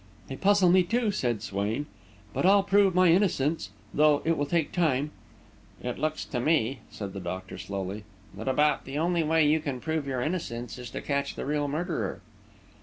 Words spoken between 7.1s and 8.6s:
the doctor, slowly, "that